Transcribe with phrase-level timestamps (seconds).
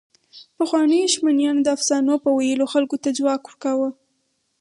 [0.57, 3.89] پخوانيو شمنیانو د افسانو په ویلو خلکو ته ځواک ورکاوه.